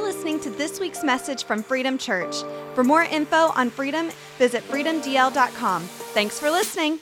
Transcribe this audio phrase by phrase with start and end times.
[0.00, 2.36] You're listening to this week's message from Freedom Church.
[2.74, 5.82] For more info on freedom, visit freedomdl.com.
[5.82, 7.00] Thanks for listening.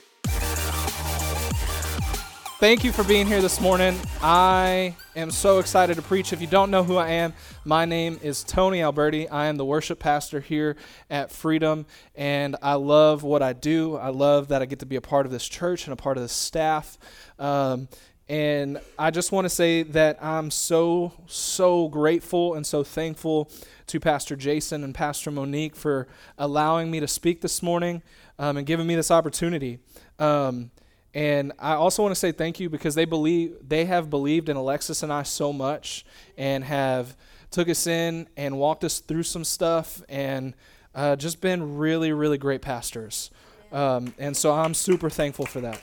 [2.58, 3.96] Thank you for being here this morning.
[4.20, 6.32] I am so excited to preach.
[6.32, 7.34] If you don't know who I am,
[7.64, 9.28] my name is Tony Alberti.
[9.28, 10.74] I am the worship pastor here
[11.08, 11.86] at Freedom,
[12.16, 13.94] and I love what I do.
[13.94, 16.16] I love that I get to be a part of this church and a part
[16.16, 16.98] of the staff.
[17.38, 17.86] Um,
[18.28, 23.50] and I just want to say that I'm so, so grateful and so thankful
[23.86, 28.02] to Pastor Jason and Pastor Monique for allowing me to speak this morning
[28.38, 29.78] um, and giving me this opportunity.
[30.18, 30.70] Um,
[31.14, 34.56] and I also want to say thank you because they believe they have believed in
[34.58, 36.04] Alexis and I so much
[36.36, 37.16] and have
[37.50, 40.54] took us in and walked us through some stuff and
[40.94, 43.30] uh, just been really, really great pastors.
[43.72, 45.80] Um, and so I'm super thankful for that.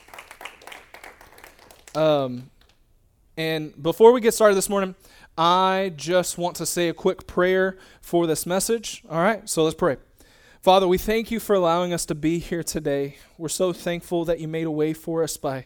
[1.96, 2.50] Um,
[3.38, 4.94] and before we get started this morning,
[5.38, 9.02] I just want to say a quick prayer for this message.
[9.08, 9.96] All right, so let's pray.
[10.60, 13.16] Father, we thank you for allowing us to be here today.
[13.38, 15.64] We're so thankful that you made a way for us by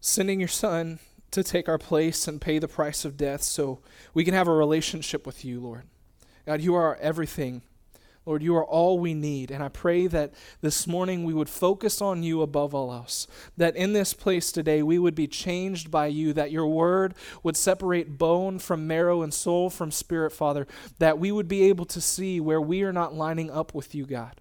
[0.00, 0.98] sending your son
[1.30, 3.80] to take our place and pay the price of death so
[4.12, 5.84] we can have a relationship with you, Lord.
[6.46, 7.62] God, you are everything.
[8.26, 9.50] Lord, you are all we need.
[9.50, 13.26] And I pray that this morning we would focus on you above all else.
[13.56, 16.32] That in this place today we would be changed by you.
[16.32, 20.66] That your word would separate bone from marrow and soul from spirit, Father.
[20.98, 24.06] That we would be able to see where we are not lining up with you,
[24.06, 24.40] God.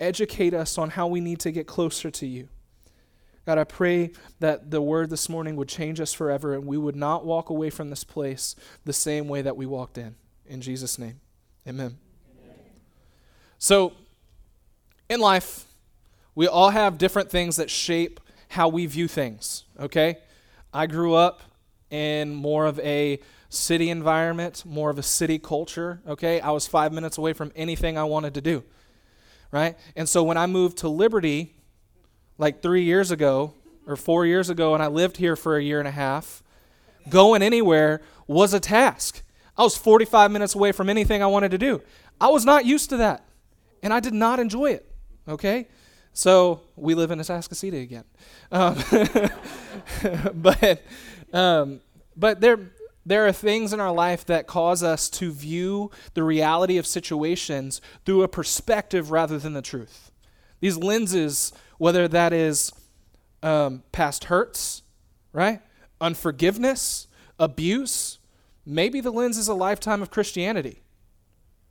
[0.00, 2.48] Educate us on how we need to get closer to you.
[3.44, 6.96] God, I pray that the word this morning would change us forever and we would
[6.96, 10.14] not walk away from this place the same way that we walked in.
[10.46, 11.20] In Jesus' name,
[11.66, 12.01] amen.
[13.62, 13.92] So,
[15.08, 15.66] in life,
[16.34, 18.18] we all have different things that shape
[18.48, 20.16] how we view things, okay?
[20.74, 21.42] I grew up
[21.88, 26.40] in more of a city environment, more of a city culture, okay?
[26.40, 28.64] I was five minutes away from anything I wanted to do,
[29.52, 29.78] right?
[29.94, 31.54] And so when I moved to Liberty,
[32.38, 33.54] like three years ago
[33.86, 36.42] or four years ago, and I lived here for a year and a half,
[37.08, 39.22] going anywhere was a task.
[39.56, 41.80] I was 45 minutes away from anything I wanted to do.
[42.20, 43.24] I was not used to that
[43.82, 44.90] and I did not enjoy it.
[45.28, 45.68] Okay?
[46.12, 48.04] So we live in Atascocita again.
[48.50, 48.76] Um,
[50.34, 50.82] but
[51.32, 51.80] um,
[52.16, 52.58] but there
[53.04, 57.80] there are things in our life that cause us to view the reality of situations
[58.04, 60.12] through a perspective rather than the truth.
[60.60, 62.72] These lenses, whether that is
[63.42, 64.82] um, past hurts,
[65.32, 65.60] right?
[66.00, 68.18] Unforgiveness, abuse,
[68.64, 70.82] maybe the lens is a lifetime of Christianity,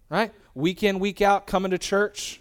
[0.09, 0.33] right?
[0.53, 2.39] Week in, week out, coming to church.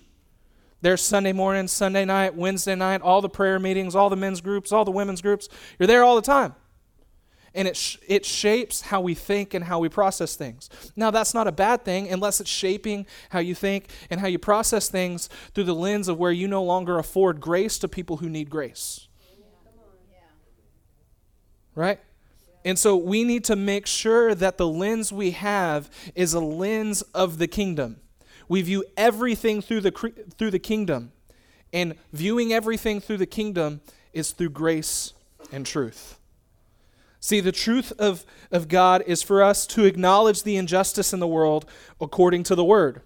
[0.82, 4.72] There's Sunday morning, Sunday night, Wednesday night, all the prayer meetings, all the men's groups,
[4.72, 5.48] all the women's groups.
[5.78, 6.54] You're there all the time.
[7.54, 10.70] And it, sh- it shapes how we think and how we process things.
[10.96, 14.38] Now, that's not a bad thing unless it's shaping how you think and how you
[14.38, 18.28] process things through the lens of where you no longer afford grace to people who
[18.28, 19.08] need grace.
[21.74, 22.00] Right?
[22.64, 27.02] And so we need to make sure that the lens we have is a lens
[27.14, 28.00] of the kingdom.
[28.48, 29.92] We view everything through the,
[30.36, 31.12] through the kingdom.
[31.72, 33.80] And viewing everything through the kingdom
[34.12, 35.12] is through grace
[35.52, 36.18] and truth.
[37.20, 41.28] See, the truth of, of God is for us to acknowledge the injustice in the
[41.28, 41.66] world
[42.00, 43.02] according to the word.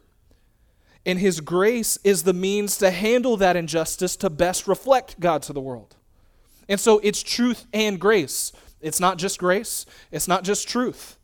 [1.04, 5.53] And His grace is the means to handle that injustice to best reflect God to
[5.53, 5.97] the world.
[6.69, 8.53] And so it's truth and grace.
[8.84, 11.17] It's not just grace, it's not just truth.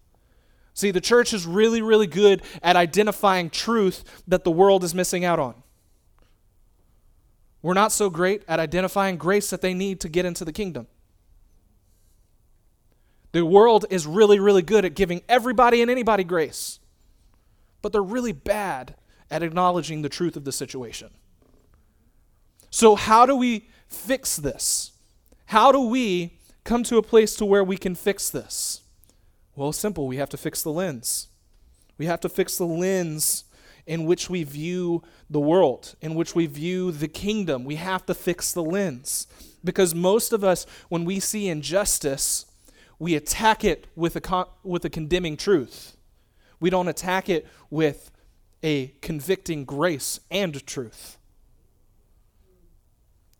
[0.72, 5.26] See, the church is really, really good at identifying truth that the world is missing
[5.26, 5.62] out on.
[7.60, 10.86] We're not so great at identifying grace that they need to get into the kingdom.
[13.32, 16.80] The world is really, really good at giving everybody and anybody grace,
[17.82, 18.94] but they're really bad
[19.30, 21.10] at acknowledging the truth of the situation.
[22.70, 24.92] So, how do we fix this?
[25.44, 26.38] How do we
[26.70, 28.82] come to a place to where we can fix this?
[29.56, 30.06] Well, simple.
[30.06, 31.26] We have to fix the lens.
[31.98, 33.42] We have to fix the lens
[33.86, 37.64] in which we view the world, in which we view the kingdom.
[37.64, 39.26] We have to fix the lens.
[39.64, 42.46] Because most of us, when we see injustice,
[43.00, 45.96] we attack it with a, con- with a condemning truth.
[46.60, 48.12] We don't attack it with
[48.62, 51.18] a convicting grace and truth.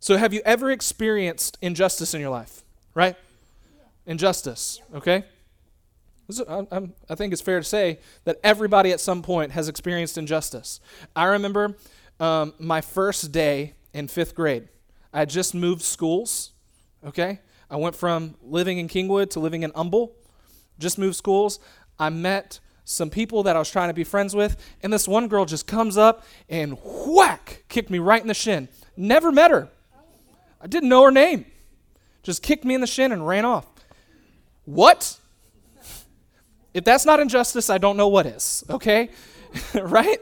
[0.01, 2.65] So, have you ever experienced injustice in your life?
[2.93, 3.15] right?
[4.05, 5.23] Injustice, okay?
[6.47, 10.79] I'm, think it's fair to say that everybody at some point has experienced injustice.
[11.15, 11.75] I remember
[12.19, 14.69] um, my first day in fifth grade.
[15.13, 16.51] I just moved schools,
[17.05, 17.39] okay?
[17.69, 20.13] I went from living in Kingwood to living in Humble,
[20.79, 21.59] just moved schools.
[21.99, 25.27] I met some people that I was trying to be friends with, and this one
[25.27, 28.69] girl just comes up and whack, kicked me right in the shin.
[28.97, 29.69] Never met her.
[30.59, 31.45] I didn't know her name.
[32.23, 33.65] Just kicked me in the shin and ran off.
[34.65, 35.17] What?
[36.73, 39.09] If that's not injustice, I don't know what is, okay?
[39.73, 40.19] right?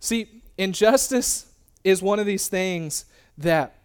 [0.00, 1.46] See, injustice
[1.84, 3.06] is one of these things
[3.38, 3.78] that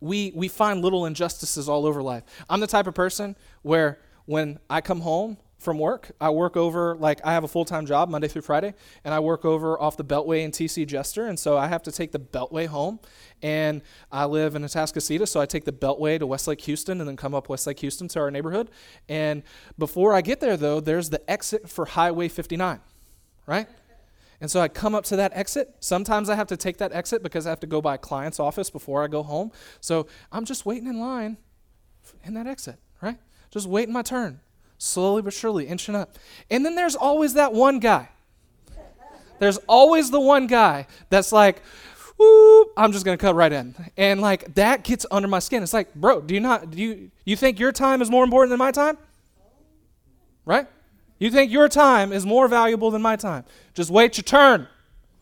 [0.00, 2.22] we we find little injustices all over life.
[2.48, 6.94] I'm the type of person where when I come home from work, I work over
[6.94, 8.74] like I have a full-time job Monday through Friday,
[9.04, 11.92] and I work over off the Beltway in TC Jester, and so I have to
[11.92, 13.00] take the Beltway home.
[13.42, 17.16] And I live in Atascocita, so I take the Beltway to Westlake Houston, and then
[17.16, 18.70] come up Westlake Houston to our neighborhood.
[19.08, 19.42] And
[19.76, 22.80] before I get there, though, there's the exit for Highway 59,
[23.46, 23.68] right?
[24.40, 25.74] And so I come up to that exit.
[25.80, 28.38] Sometimes I have to take that exit because I have to go by a client's
[28.38, 29.50] office before I go home.
[29.80, 31.38] So I'm just waiting in line
[32.22, 33.18] in that exit, right?
[33.50, 34.40] Just waiting my turn,
[34.78, 36.16] slowly but surely inching up.
[36.50, 38.08] And then there's always that one guy.
[39.38, 41.62] There's always the one guy that's like,
[42.16, 43.74] whoop, I'm just gonna cut right in.
[43.96, 45.62] And like that gets under my skin.
[45.62, 48.50] It's like, bro, do you not do you you think your time is more important
[48.50, 48.98] than my time?
[50.44, 50.66] Right?
[51.18, 53.44] You think your time is more valuable than my time.
[53.74, 54.68] Just wait your turn.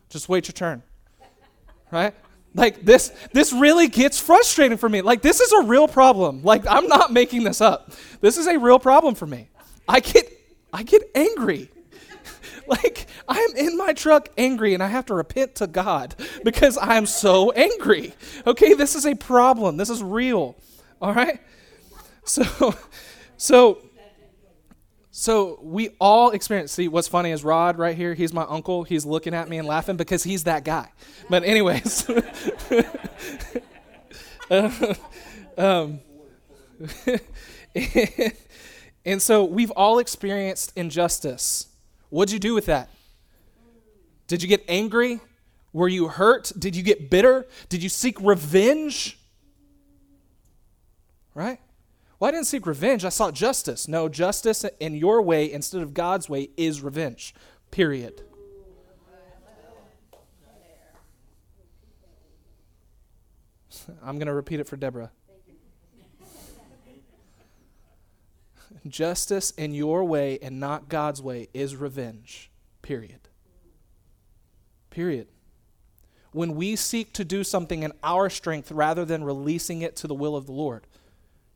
[0.09, 0.83] Just wait your turn.
[1.91, 2.15] Right?
[2.57, 5.03] Like this this really gets frustrating for me.
[5.03, 6.43] Like this is a real problem.
[6.43, 7.93] Like I'm not making this up.
[8.23, 9.49] This is a real problem for me.
[9.87, 10.33] I get
[10.73, 11.71] I get angry.
[12.67, 16.15] like I am in my truck angry and I have to repent to God
[16.45, 18.15] because I am so angry.
[18.47, 19.77] Okay, this is a problem.
[19.77, 20.57] This is real.
[21.03, 21.39] All right?
[22.25, 22.75] So
[23.37, 23.83] so
[25.19, 26.73] so we all experience.
[26.73, 28.13] See, what's funny is Rod right here.
[28.13, 28.85] He's my uncle.
[28.85, 30.93] He's looking at me and laughing because he's that guy.
[31.31, 32.07] But anyways,
[35.57, 36.01] um,
[36.95, 37.21] and,
[39.07, 41.69] and so we've all experienced injustice.
[42.11, 42.91] What'd you do with that?
[44.27, 45.21] Did you get angry?
[45.73, 46.53] Were you hurt?
[46.59, 47.47] Did you get bitter?
[47.71, 49.19] Did you seek revenge?
[51.35, 51.59] Right?
[52.27, 53.05] Well, I didn't seek revenge.
[53.05, 53.87] I sought justice.
[53.87, 57.33] No, justice in your way instead of God's way is revenge.
[57.71, 58.21] Period.
[64.03, 65.13] I'm going to repeat it for Deborah.
[68.89, 72.51] Justice in your way and not God's way is revenge.
[72.83, 73.29] Period.
[74.91, 75.29] Period.
[76.33, 80.15] When we seek to do something in our strength rather than releasing it to the
[80.17, 80.89] will of the Lord,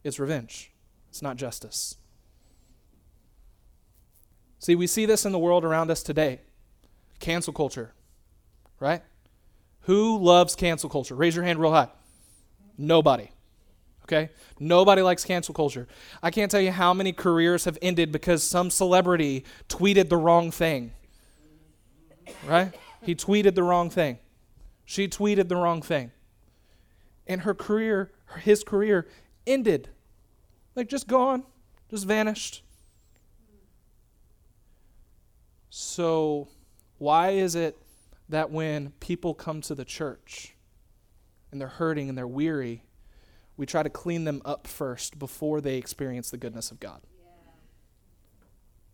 [0.05, 0.71] it's revenge.
[1.09, 1.97] It's not justice.
[4.59, 6.41] See, we see this in the world around us today.
[7.19, 7.93] Cancel culture,
[8.79, 9.03] right?
[9.83, 11.15] Who loves cancel culture?
[11.15, 11.89] Raise your hand real high.
[12.77, 13.31] Nobody.
[14.05, 14.31] Okay?
[14.59, 15.87] Nobody likes cancel culture.
[16.23, 20.51] I can't tell you how many careers have ended because some celebrity tweeted the wrong
[20.51, 20.93] thing.
[22.47, 22.75] Right?
[23.03, 24.19] He tweeted the wrong thing.
[24.85, 26.11] She tweeted the wrong thing.
[27.27, 28.11] And her career,
[28.41, 29.07] his career
[29.47, 29.89] ended.
[30.75, 31.45] Like just gone,
[31.91, 32.63] just vanished.
[35.69, 36.49] So,
[36.99, 37.77] why is it
[38.29, 40.55] that when people come to the church
[41.51, 42.85] and they're hurting and they're weary,
[43.57, 47.03] we try to clean them up first before they experience the goodness of God?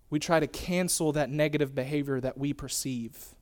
[0.08, 3.34] We try to cancel that negative behavior that we perceive.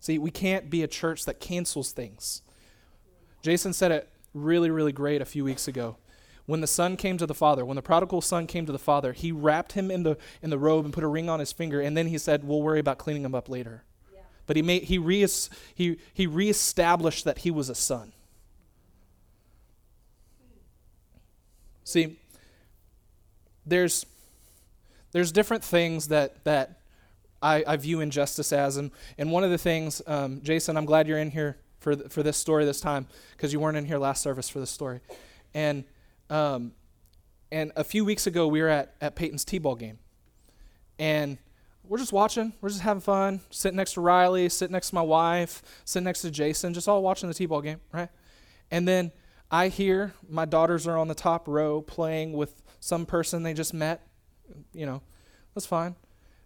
[0.00, 2.42] See, we can't be a church that cancels things.
[3.42, 5.96] Jason said it really, really great a few weeks ago
[6.48, 9.12] when the son came to the father, when the prodigal son came to the father,
[9.12, 11.78] he wrapped him in the, in the robe and put a ring on his finger,
[11.78, 13.84] and then he said, We'll worry about cleaning him up later.
[14.10, 14.20] Yeah.
[14.46, 15.28] But he, made, he, re-
[15.74, 18.14] he, he reestablished that he was a son.
[21.84, 22.16] See,
[23.66, 24.06] there's,
[25.12, 26.80] there's different things that, that
[27.42, 28.78] I, I view injustice as.
[28.78, 32.10] And, and one of the things, um, Jason, I'm glad you're in here for, th-
[32.10, 35.00] for this story this time because you weren't in here last service for this story.
[35.52, 35.84] And
[36.30, 36.72] um,
[37.50, 39.98] and a few weeks ago, we were at, at Peyton's T ball game.
[40.98, 41.38] And
[41.84, 42.52] we're just watching.
[42.60, 43.40] We're just having fun.
[43.50, 47.02] Sitting next to Riley, sitting next to my wife, sitting next to Jason, just all
[47.02, 48.10] watching the T ball game, right?
[48.70, 49.12] And then
[49.50, 53.72] I hear my daughters are on the top row playing with some person they just
[53.72, 54.06] met.
[54.74, 55.02] You know,
[55.54, 55.96] that's fine.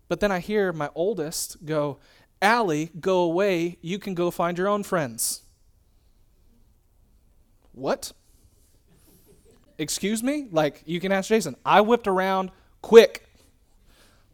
[0.09, 1.99] But then I hear my oldest go,
[2.41, 3.79] Allie, go away.
[3.81, 5.43] You can go find your own friends.
[7.73, 8.13] What?
[9.83, 10.49] Excuse me?
[10.51, 11.57] Like, you can ask Jason.
[11.67, 13.29] I whipped around quick,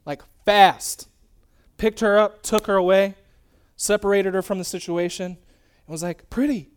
[0.04, 1.08] like fast,
[1.78, 3.14] picked her up, took her away,
[3.76, 6.70] separated her from the situation, and was like, pretty.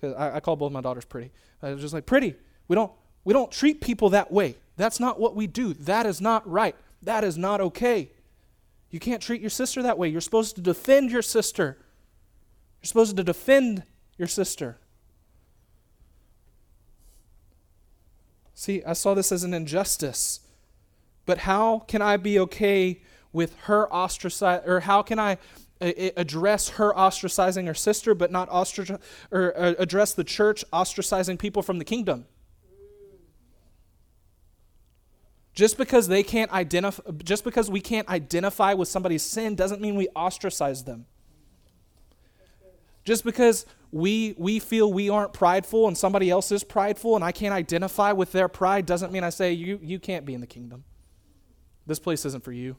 [0.00, 1.30] Because I, I call both my daughters pretty.
[1.62, 2.34] I was just like, pretty.
[2.66, 2.92] We don't,
[3.24, 4.56] we don't treat people that way.
[4.76, 5.74] That's not what we do.
[5.74, 6.74] That is not right.
[7.02, 8.10] That is not okay.
[8.90, 10.08] You can't treat your sister that way.
[10.08, 11.78] You're supposed to defend your sister.
[12.80, 13.82] You're supposed to defend
[14.16, 14.78] your sister.
[18.64, 20.40] See, I saw this as an injustice.
[21.26, 25.36] But how can I be okay with her ostracize or how can I
[25.82, 31.38] uh, address her ostracizing her sister but not ostracize or uh, address the church ostracizing
[31.38, 32.24] people from the kingdom?
[35.52, 39.94] Just because they can't identify just because we can't identify with somebody's sin doesn't mean
[39.94, 41.04] we ostracize them.
[43.04, 47.32] Just because we we feel we aren't prideful and somebody else is prideful and I
[47.32, 50.46] can't identify with their pride doesn't mean I say you you can't be in the
[50.46, 50.84] kingdom.
[51.86, 52.76] This place isn't for you.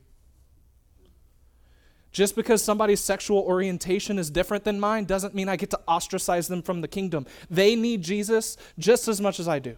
[2.12, 6.48] Just because somebody's sexual orientation is different than mine doesn't mean I get to ostracize
[6.48, 7.26] them from the kingdom.
[7.50, 9.76] They need Jesus just as much as I do.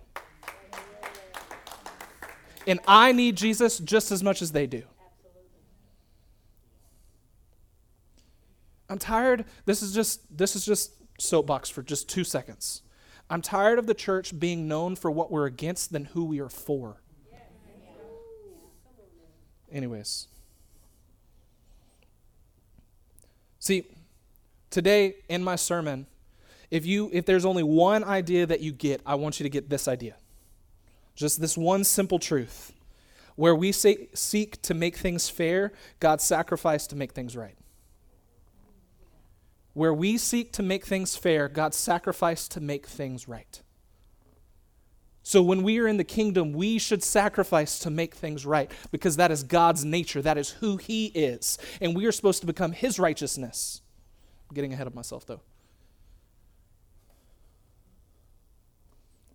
[2.67, 4.83] And I need Jesus just as much as they do.
[8.89, 9.45] I'm tired.
[9.65, 12.81] This is just this is just soapbox for just 2 seconds.
[13.29, 16.49] I'm tired of the church being known for what we're against than who we are
[16.49, 17.01] for.
[19.69, 20.27] Anyways.
[23.59, 23.85] See,
[24.69, 26.07] today in my sermon,
[26.71, 29.69] if you if there's only one idea that you get, I want you to get
[29.69, 30.15] this idea.
[31.15, 32.73] Just this one simple truth.
[33.35, 37.55] Where we say, seek to make things fair, God sacrificed to make things right.
[39.77, 43.61] Where we seek to make things fair, God sacrificed to make things right.
[45.21, 49.17] So when we are in the kingdom, we should sacrifice to make things right because
[49.17, 50.19] that is God's nature.
[50.19, 51.59] That is who He is.
[51.79, 53.81] And we are supposed to become His righteousness.
[54.49, 55.41] I'm getting ahead of myself, though.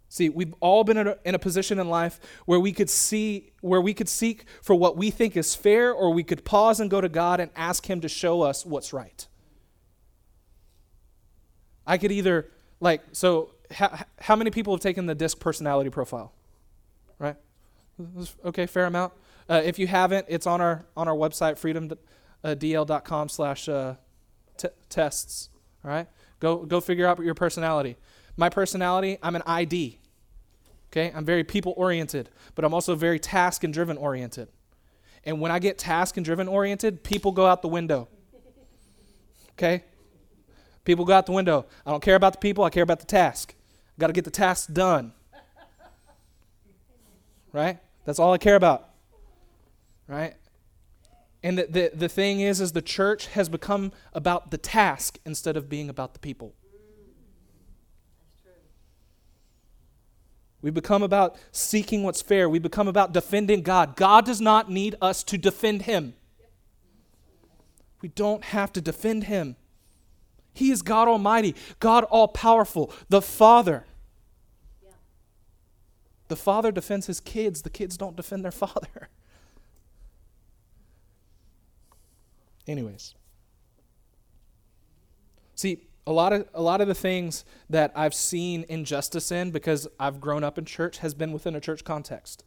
[0.09, 3.53] See, we've all been in a, in a, position in life where we could see,
[3.61, 6.91] where we could seek for what we think is fair, or we could pause and
[6.91, 9.29] go to God and ask Him to show us what's right.
[11.87, 12.49] I could either,
[12.81, 16.33] like, so how, how many people have taken the DISC personality profile?
[17.19, 17.37] Right?
[18.45, 19.13] Okay, fair amount.
[19.49, 21.59] Uh, if you haven't, it's on our on our website,
[22.45, 23.95] freedomdl.com slash uh,
[24.89, 25.49] tests.
[25.85, 26.09] All right?
[26.41, 27.97] Go, go figure out your personality.
[28.37, 29.99] My personality, I'm an ID.
[30.91, 34.49] Okay, I'm very people oriented, but I'm also very task and driven oriented.
[35.25, 38.09] And when I get task and driven oriented, people go out the window.
[39.53, 39.85] Okay?
[40.85, 41.67] People go out the window.
[41.87, 43.55] I don't care about the people, I care about the task.
[43.97, 45.13] I got to get the task done.
[47.53, 47.79] Right?
[48.05, 48.89] That's all I care about.
[50.09, 50.35] Right?
[51.43, 55.57] And the, the, the thing is, is the church has become about the task instead
[55.57, 56.55] of being about the people.
[60.63, 62.49] We become about seeking what's fair.
[62.49, 63.97] We become about defending God.
[63.97, 66.15] God does not need us to defend him.
[68.01, 69.57] We don't have to defend him.
[70.53, 73.85] He is God Almighty, God all powerful, the Father.
[76.29, 79.11] The father defends his kids, the kids don't defend their father.
[82.67, 83.15] Anyways.
[85.55, 89.87] See, a lot of a lot of the things that I've seen injustice in because
[90.01, 92.45] I've grown up in church has been within a church context.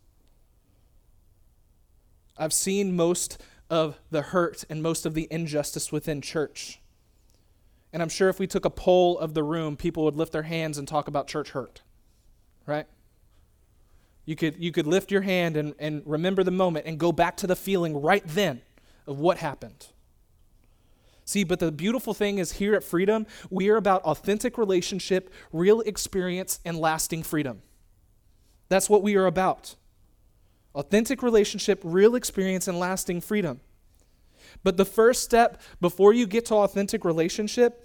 [2.37, 6.81] I've seen most of the hurt and most of the injustice within church.
[7.95, 10.43] And I'm sure if we took a poll of the room, people would lift their
[10.43, 11.81] hands and talk about church hurt.
[12.65, 12.87] Right?
[14.25, 17.37] You could you could lift your hand and, and remember the moment and go back
[17.37, 18.61] to the feeling right then
[19.07, 19.87] of what happened.
[21.23, 25.79] See, but the beautiful thing is here at Freedom, we are about authentic relationship, real
[25.79, 27.61] experience, and lasting freedom.
[28.67, 29.75] That's what we are about.
[30.73, 33.61] Authentic relationship, real experience, and lasting freedom.
[34.63, 37.84] But the first step before you get to authentic relationship,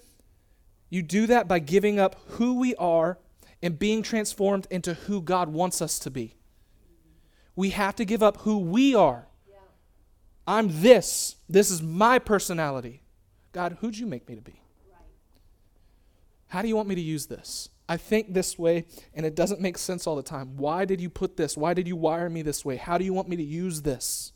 [0.91, 3.19] you do that by giving up who we are
[3.63, 6.35] and being transformed into who God wants us to be.
[7.57, 9.27] We have to give up who we are.
[10.47, 11.37] I'm this.
[11.49, 13.03] This is my personality.
[13.53, 14.61] God, who'd you make me to be?
[14.91, 14.99] Right.
[16.49, 17.69] How do you want me to use this?
[17.89, 20.57] I think this way, and it doesn't make sense all the time.
[20.57, 21.57] Why did you put this?
[21.57, 22.77] Why did you wire me this way?
[22.77, 24.33] How do you want me to use this?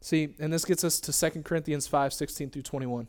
[0.00, 3.08] See, and this gets us to 2 Corinthians 5 16 through 21.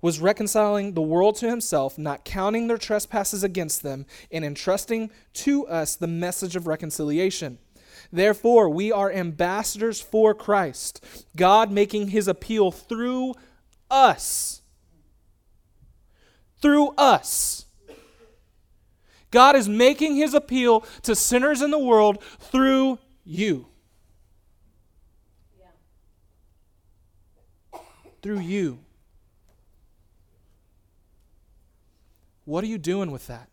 [0.00, 5.66] was reconciling the world to himself, not counting their trespasses against them, and entrusting to
[5.66, 7.58] us the message of reconciliation.
[8.12, 11.04] Therefore, we are ambassadors for Christ,
[11.36, 13.34] God making his appeal through
[13.90, 14.62] us.
[16.60, 17.66] Through us.
[19.30, 23.66] God is making his appeal to sinners in the world through you.
[25.58, 25.66] Yeah.
[28.22, 28.78] Through you.
[32.48, 33.50] What are you doing with that?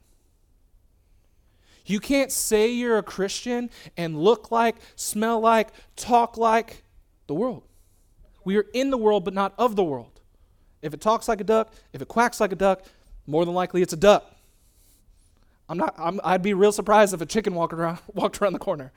[1.85, 6.85] You can't say you're a Christian and look like, smell like, talk like
[7.27, 7.63] the world.
[8.45, 10.21] We are in the world, but not of the world.
[10.81, 12.83] If it talks like a duck, if it quacks like a duck,
[13.27, 14.33] more than likely it's a duck.
[15.67, 18.59] I'm not, I'm, I'd be real surprised if a chicken walked around, walked around the
[18.59, 18.93] corner.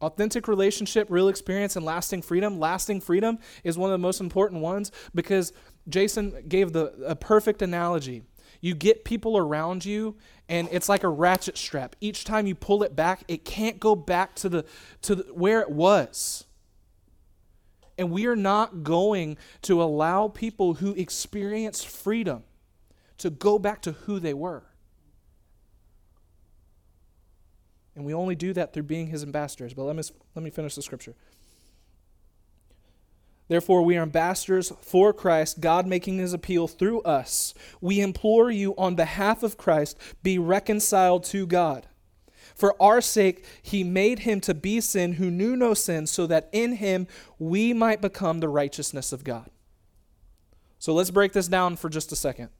[0.00, 2.60] Authentic relationship, real experience, and lasting freedom.
[2.60, 5.52] Lasting freedom is one of the most important ones because
[5.88, 8.22] Jason gave the a perfect analogy.
[8.60, 10.16] You get people around you,
[10.48, 11.96] and it's like a ratchet strap.
[12.00, 14.64] Each time you pull it back, it can't go back to the
[15.02, 16.44] to the, where it was.
[17.96, 22.44] And we are not going to allow people who experience freedom
[23.18, 24.62] to go back to who they were.
[27.98, 29.74] And we only do that through being his ambassadors.
[29.74, 30.02] But let me,
[30.36, 31.16] let me finish the scripture.
[33.48, 37.54] Therefore, we are ambassadors for Christ, God making his appeal through us.
[37.80, 41.88] We implore you on behalf of Christ, be reconciled to God.
[42.54, 46.48] For our sake, he made him to be sin who knew no sin, so that
[46.52, 47.08] in him
[47.40, 49.50] we might become the righteousness of God.
[50.78, 52.50] So let's break this down for just a second.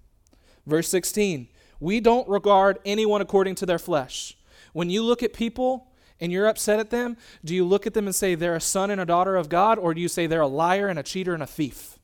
[0.66, 1.46] Verse 16
[1.78, 4.37] We don't regard anyone according to their flesh.
[4.78, 5.88] When you look at people
[6.20, 8.92] and you're upset at them, do you look at them and say they're a son
[8.92, 11.34] and a daughter of God, or do you say they're a liar and a cheater
[11.34, 11.98] and a thief?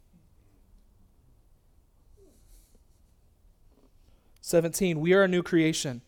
[4.40, 6.02] 17, we are a new creation.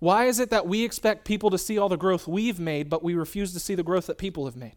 [0.00, 3.02] Why is it that we expect people to see all the growth we've made, but
[3.02, 4.76] we refuse to see the growth that people have made?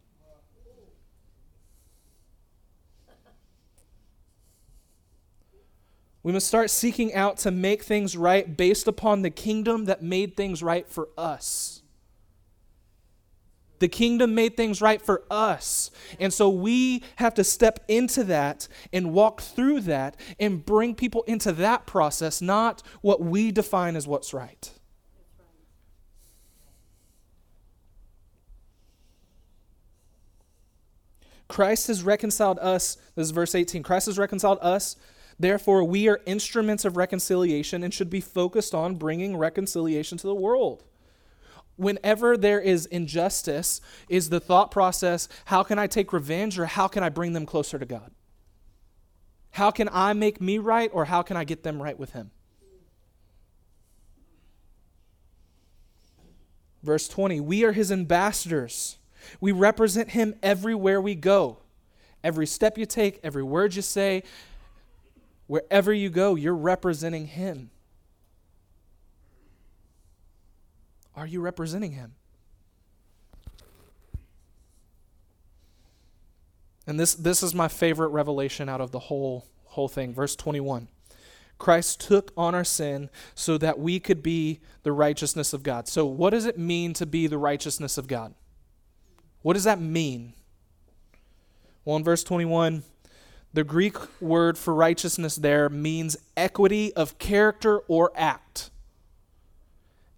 [6.26, 10.36] We must start seeking out to make things right based upon the kingdom that made
[10.36, 11.82] things right for us.
[13.78, 15.92] The kingdom made things right for us.
[16.18, 21.22] And so we have to step into that and walk through that and bring people
[21.28, 24.72] into that process, not what we define as what's right.
[31.46, 32.96] Christ has reconciled us.
[33.14, 33.84] This is verse 18.
[33.84, 34.96] Christ has reconciled us
[35.38, 40.34] Therefore, we are instruments of reconciliation and should be focused on bringing reconciliation to the
[40.34, 40.84] world.
[41.76, 46.88] Whenever there is injustice, is the thought process how can I take revenge or how
[46.88, 48.12] can I bring them closer to God?
[49.50, 52.30] How can I make me right or how can I get them right with Him?
[56.82, 58.96] Verse 20 We are His ambassadors,
[59.38, 61.58] we represent Him everywhere we go.
[62.24, 64.22] Every step you take, every word you say,
[65.46, 67.70] Wherever you go, you're representing Him.
[71.14, 72.14] Are you representing Him?
[76.86, 80.14] And this, this is my favorite revelation out of the whole, whole thing.
[80.14, 80.88] Verse 21.
[81.58, 85.88] Christ took on our sin so that we could be the righteousness of God.
[85.88, 88.34] So, what does it mean to be the righteousness of God?
[89.42, 90.34] What does that mean?
[91.84, 92.82] Well, in verse 21,
[93.56, 98.68] the Greek word for righteousness there means equity of character or act.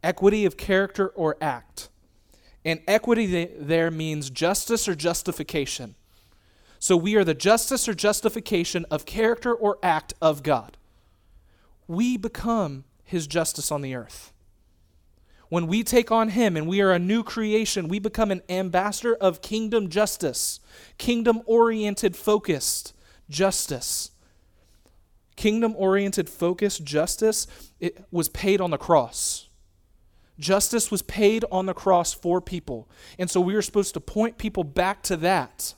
[0.03, 1.88] Equity of character or act.
[2.64, 5.94] And equity there means justice or justification.
[6.81, 10.77] So we are the justice or justification of character or act of God.
[11.87, 14.33] We become his justice on the earth.
[15.48, 19.14] When we take on him and we are a new creation, we become an ambassador
[19.14, 20.59] of kingdom justice,
[20.98, 22.94] kingdom oriented, focused
[23.29, 24.11] justice.
[25.37, 27.47] Kingdom oriented focus, justice,
[27.79, 29.49] it was paid on the cross.
[30.38, 32.88] Justice was paid on the cross for people.
[33.19, 35.75] And so we are supposed to point people back to that,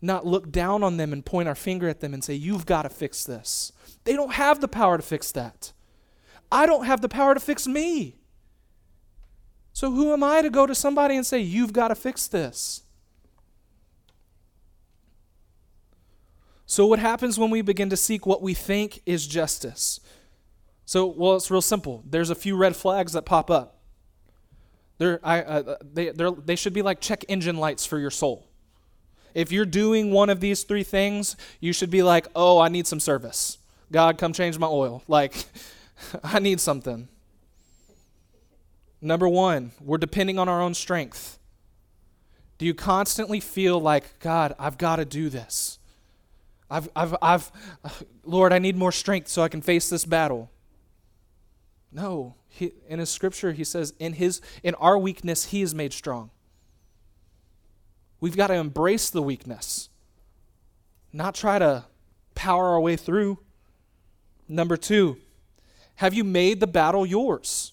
[0.00, 2.82] not look down on them and point our finger at them and say, You've got
[2.82, 3.72] to fix this.
[4.04, 5.72] They don't have the power to fix that.
[6.50, 8.16] I don't have the power to fix me.
[9.72, 12.82] So who am I to go to somebody and say, You've got to fix this?
[16.66, 20.00] So, what happens when we begin to seek what we think is justice?
[20.84, 22.02] So, well, it's real simple.
[22.04, 23.78] There's a few red flags that pop up.
[24.98, 28.48] They're, I, uh, they, they should be like check engine lights for your soul.
[29.34, 32.86] If you're doing one of these three things, you should be like, oh, I need
[32.86, 33.58] some service.
[33.92, 35.02] God, come change my oil.
[35.06, 35.44] Like,
[36.24, 37.08] I need something.
[39.00, 41.38] Number one, we're depending on our own strength.
[42.58, 45.78] Do you constantly feel like, God, I've got to do this?
[46.70, 47.52] I've, I've, I've,
[48.24, 50.50] Lord, I need more strength so I can face this battle.
[51.92, 55.92] No, he, in his scripture, he says, in, his, in our weakness, he is made
[55.92, 56.30] strong.
[58.20, 59.88] We've got to embrace the weakness,
[61.12, 61.84] not try to
[62.34, 63.38] power our way through.
[64.48, 65.18] Number two,
[65.96, 67.72] have you made the battle yours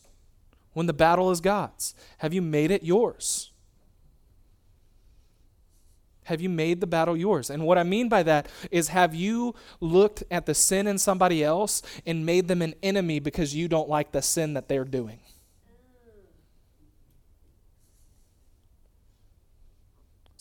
[0.74, 1.96] when the battle is God's?
[2.20, 3.53] Have you made it yours?
[6.26, 7.50] Have you made the battle yours?
[7.50, 11.44] And what I mean by that is have you looked at the sin in somebody
[11.44, 15.20] else and made them an enemy because you don't like the sin that they're doing?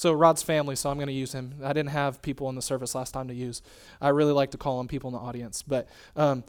[0.02, 1.54] So Rod's family, so I'm going to use him.
[1.62, 3.62] I didn't have people in the service last time to use.
[4.00, 5.62] I really like to call on people in the audience.
[5.62, 6.42] But um,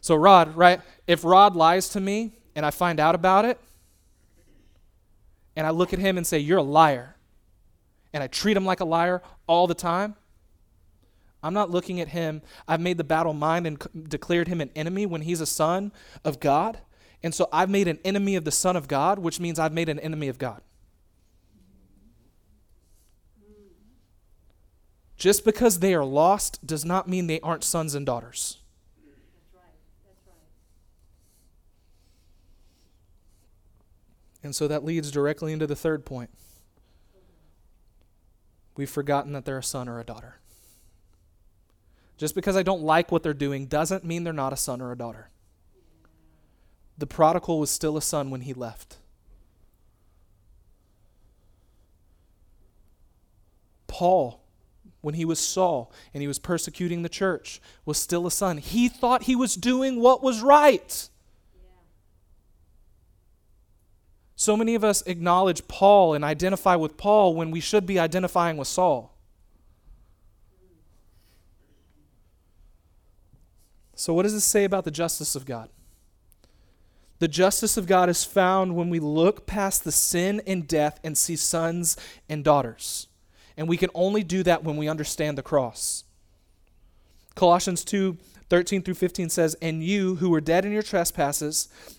[0.00, 0.80] so Rod, right?
[1.06, 3.60] If Rod lies to me and I find out about it,
[5.54, 7.15] and I look at him and say, "You're a liar,"
[8.16, 10.14] and I treat him like a liar all the time,
[11.42, 12.40] I'm not looking at him.
[12.66, 15.92] I've made the battle mine and declared him an enemy when he's a son
[16.24, 16.78] of God.
[17.22, 19.90] And so I've made an enemy of the Son of God, which means I've made
[19.90, 20.62] an enemy of God.
[25.18, 28.60] Just because they are lost does not mean they aren't sons and daughters.
[34.42, 36.30] And so that leads directly into the third point.
[38.76, 40.38] We've forgotten that they're a son or a daughter.
[42.16, 44.92] Just because I don't like what they're doing doesn't mean they're not a son or
[44.92, 45.30] a daughter.
[46.98, 48.98] The prodigal was still a son when he left.
[53.86, 54.42] Paul
[55.06, 58.58] when he was Saul and he was persecuting the church was still a son.
[58.58, 61.08] He thought he was doing what was right.
[64.36, 68.58] So many of us acknowledge Paul and identify with Paul when we should be identifying
[68.58, 69.14] with Saul.
[73.94, 75.70] So, what does this say about the justice of God?
[77.18, 81.16] The justice of God is found when we look past the sin and death and
[81.16, 81.96] see sons
[82.28, 83.08] and daughters.
[83.56, 86.04] And we can only do that when we understand the cross.
[87.34, 88.18] Colossians 2
[88.48, 91.68] 13 through 15 says, And you who were dead in your trespasses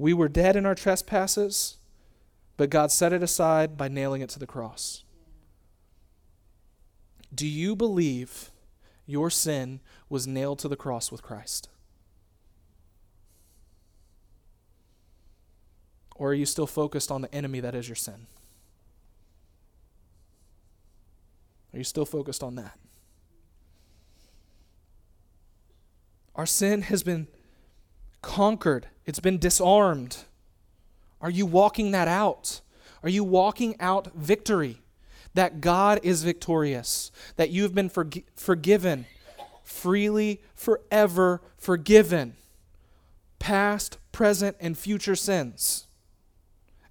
[0.00, 1.76] We were dead in our trespasses,
[2.56, 5.04] but God set it aside by nailing it to the cross.
[7.34, 8.50] Do you believe
[9.04, 11.68] your sin was nailed to the cross with Christ?
[16.16, 18.26] Or are you still focused on the enemy that is your sin?
[21.74, 22.78] Are you still focused on that?
[26.34, 27.28] Our sin has been
[28.22, 30.18] conquered, it's been disarmed.
[31.20, 32.60] Are you walking that out?
[33.02, 34.80] Are you walking out victory?
[35.34, 39.06] That God is victorious, that you've been forg- forgiven,
[39.62, 42.34] freely, forever forgiven,
[43.38, 45.86] past, present, and future sins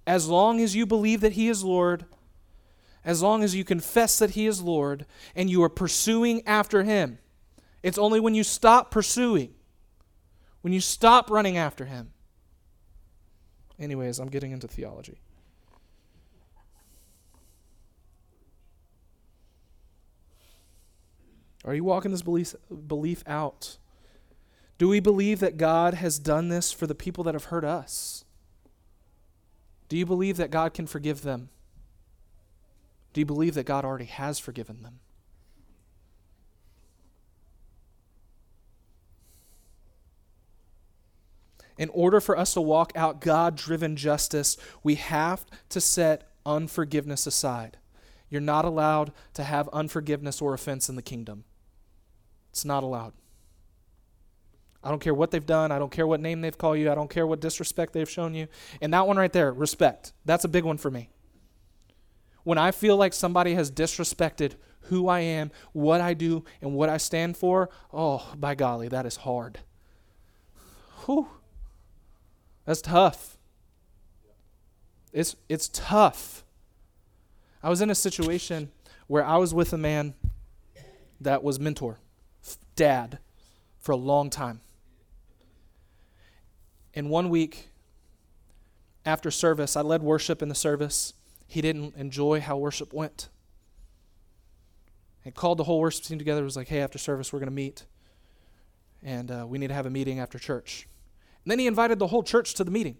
[0.06, 2.04] as long as you believe that He is Lord,
[3.04, 7.18] as long as you confess that He is Lord, and you are pursuing after Him.
[7.82, 9.54] It's only when you stop pursuing,
[10.62, 12.12] when you stop running after Him.
[13.78, 15.20] Anyways, I'm getting into theology.
[21.64, 22.54] Are you walking this belief,
[22.86, 23.78] belief out?
[24.78, 28.24] Do we believe that God has done this for the people that have hurt us?
[29.88, 31.50] Do you believe that God can forgive them?
[33.12, 35.00] Do you believe that God already has forgiven them?
[41.80, 47.26] In order for us to walk out God driven justice, we have to set unforgiveness
[47.26, 47.78] aside.
[48.28, 51.44] You're not allowed to have unforgiveness or offense in the kingdom.
[52.50, 53.14] It's not allowed.
[54.84, 55.72] I don't care what they've done.
[55.72, 56.92] I don't care what name they've called you.
[56.92, 58.48] I don't care what disrespect they've shown you.
[58.82, 60.12] And that one right there, respect.
[60.26, 61.08] That's a big one for me.
[62.42, 66.90] When I feel like somebody has disrespected who I am, what I do, and what
[66.90, 69.60] I stand for, oh, by golly, that is hard.
[71.06, 71.26] Whew.
[72.70, 73.36] That's tough.
[75.12, 76.44] It's, it's tough.
[77.64, 78.70] I was in a situation
[79.08, 80.14] where I was with a man
[81.20, 81.98] that was mentor,
[82.76, 83.18] dad,
[83.80, 84.60] for a long time.
[86.94, 87.70] And one week
[89.04, 91.14] after service, I led worship in the service.
[91.48, 93.30] He didn't enjoy how worship went.
[95.24, 96.44] He called the whole worship team together.
[96.44, 97.84] was like, hey, after service, we're going to meet.
[99.02, 100.86] And uh, we need to have a meeting after church.
[101.44, 102.96] And then he invited the whole church to the meeting.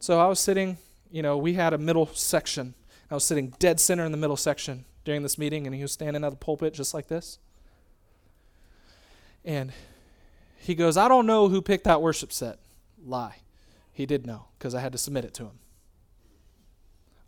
[0.00, 0.78] So I was sitting,
[1.10, 2.74] you know, we had a middle section.
[3.10, 5.92] I was sitting dead center in the middle section during this meeting, and he was
[5.92, 7.38] standing at the pulpit just like this.
[9.44, 9.72] And
[10.58, 12.58] he goes, I don't know who picked that worship set.
[13.04, 13.36] Lie.
[13.92, 15.58] He did know because I had to submit it to him.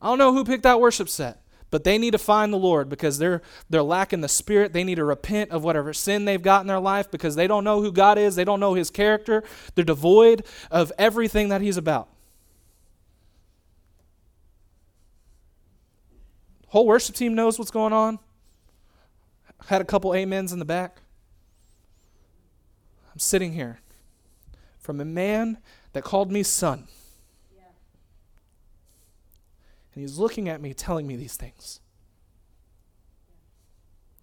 [0.00, 2.88] I don't know who picked that worship set, but they need to find the Lord
[2.88, 4.72] because they're they're lacking the spirit.
[4.72, 7.64] They need to repent of whatever sin they've got in their life because they don't
[7.64, 8.34] know who God is.
[8.36, 9.44] They don't know his character.
[9.74, 12.08] They're devoid of everything that he's about.
[16.68, 18.20] Whole worship team knows what's going on.
[19.66, 21.00] Had a couple amens in the back.
[23.12, 23.80] I'm sitting here
[24.78, 25.58] from a man
[25.92, 26.86] that called me son.
[27.56, 27.64] Yeah.
[30.00, 31.78] And he's looking at me, telling me these things.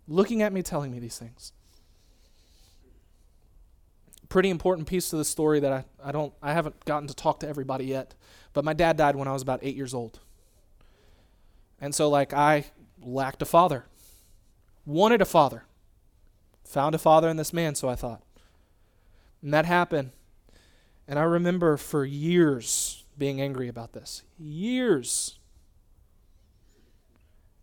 [0.07, 1.51] Looking at me, telling me these things.
[4.27, 7.41] Pretty important piece to the story that I, I don't I haven't gotten to talk
[7.41, 8.15] to everybody yet.
[8.53, 10.19] But my dad died when I was about eight years old.
[11.79, 12.65] And so like I
[12.99, 13.85] lacked a father.
[14.83, 15.65] Wanted a father.
[16.69, 18.23] Found a father in this man, so I thought.
[19.43, 20.09] And that happened.
[21.07, 24.23] And I remember for years being angry about this.
[24.39, 25.36] Years.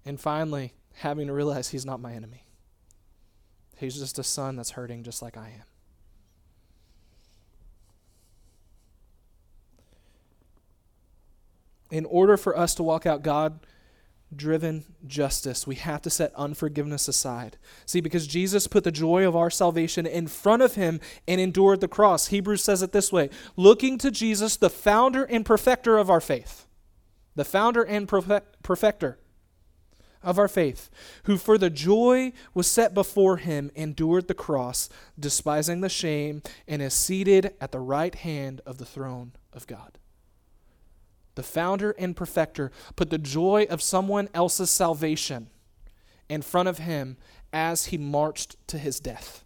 [0.05, 2.47] And finally having to realize he's not my enemy.
[3.77, 5.65] He's just a son that's hurting just like I am.
[11.91, 13.61] In order for us to walk out God
[14.37, 15.67] driven justice.
[15.67, 17.57] We have to set unforgiveness aside.
[17.87, 21.81] See, because Jesus put the joy of our salvation in front of him and endured
[21.81, 22.29] the cross.
[22.29, 26.67] Hebrews says it this way looking to Jesus, the founder and perfecter of our faith.
[27.37, 29.19] The founder and perfecter
[30.25, 30.91] of our faith,
[31.25, 36.83] who for the joy was set before him endured the cross, despising the shame, and
[36.83, 39.99] is seated at the right hand of the throne of God
[41.35, 45.49] the founder and perfecter, put the joy of someone else's salvation
[46.29, 47.17] in front of him
[47.53, 49.45] as he marched to his death.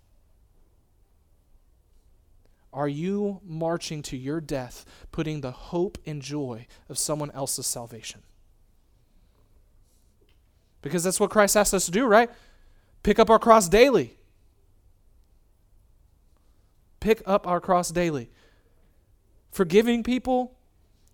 [2.73, 8.23] Are you marching to your death, putting the hope and joy of someone else's salvation?
[10.83, 12.31] Because that's what Christ asked us to do, right?
[13.03, 14.17] Pick up our cross daily.
[17.01, 18.31] Pick up our cross daily.
[19.51, 20.59] Forgiving people,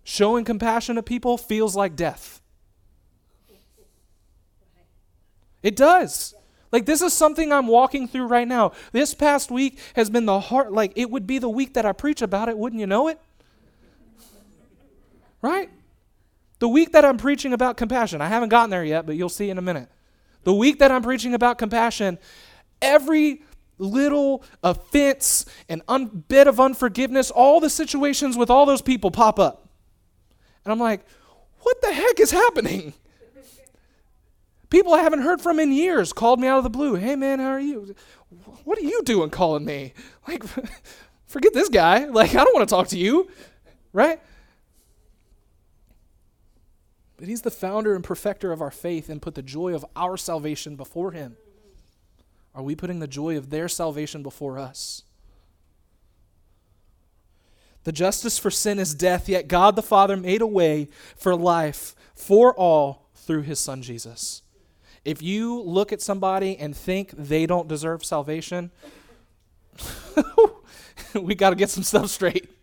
[0.07, 2.39] Showing compassion to people feels like death.
[5.63, 6.35] It does.
[6.71, 8.73] Like this is something I'm walking through right now.
[8.91, 11.91] This past week has been the heart like it would be the week that I
[11.91, 13.19] preach about it, wouldn't you know it?
[15.41, 15.71] Right?
[16.65, 18.21] The week that I'm preaching about compassion.
[18.21, 19.87] I haven't gotten there yet, but you'll see in a minute.
[20.45, 22.17] The week that I'm preaching about compassion,
[22.81, 23.43] every
[23.77, 29.37] little offense and un- bit of unforgiveness, all the situations with all those people pop
[29.37, 29.69] up.
[30.63, 31.05] And I'm like,
[31.59, 32.95] what the heck is happening?
[34.71, 36.95] People I haven't heard from in years called me out of the blue.
[36.95, 37.93] Hey, man, how are you?
[38.63, 39.93] What are you doing calling me?
[40.27, 40.43] Like,
[41.27, 42.05] forget this guy.
[42.05, 43.29] Like, I don't want to talk to you,
[43.93, 44.19] right?
[47.25, 50.15] But he's the founder and perfecter of our faith and put the joy of our
[50.15, 51.37] salvation before him.
[52.53, 55.01] Are we putting the joy of their salvation before us?
[57.83, 61.95] The justice for sin is death, yet God the Father made a way for life
[62.13, 64.43] for all through his Son Jesus.
[65.03, 68.69] If you look at somebody and think they don't deserve salvation,
[71.15, 72.54] we got to get some stuff straight.